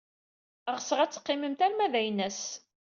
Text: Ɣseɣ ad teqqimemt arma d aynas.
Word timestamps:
Ɣseɣ 0.75 0.99
ad 1.01 1.11
teqqimemt 1.11 1.59
arma 1.65 1.87
d 1.93 1.93
aynas. 1.99 2.41